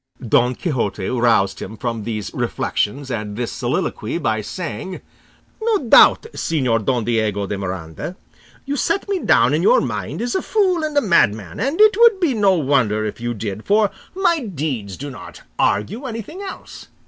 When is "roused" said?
1.09-1.61